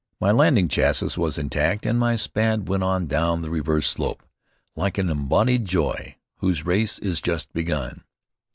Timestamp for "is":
6.97-7.21